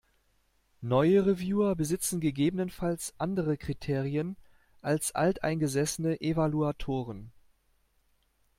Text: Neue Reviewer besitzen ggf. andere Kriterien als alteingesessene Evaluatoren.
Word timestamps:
Neue 0.81 1.23
Reviewer 1.27 1.75
besitzen 1.75 2.21
ggf. 2.21 3.13
andere 3.19 3.55
Kriterien 3.55 4.35
als 4.81 5.13
alteingesessene 5.13 6.19
Evaluatoren. 6.21 7.31